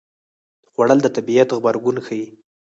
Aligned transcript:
خوړل 0.71 0.99
د 1.03 1.07
طبیعت 1.15 1.49
غبرګون 1.55 1.97
ښيي 2.05 2.25